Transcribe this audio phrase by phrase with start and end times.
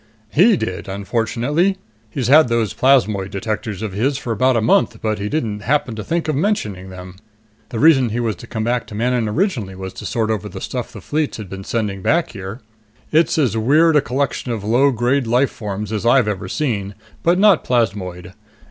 [0.31, 1.77] "He did, unfortunately.
[2.09, 5.95] He's had those plasmoid detectors of his for about a month, but he didn't happen
[5.95, 7.17] to think of mentioning them.
[7.69, 10.59] The reason he was to come back to Manon originally was to sort over the
[10.59, 12.61] stuff the Fleets have been sending back here.
[13.11, 17.37] It's as weird a collection of low grade life forms as I've ever seen, but
[17.37, 18.33] not plasmoid.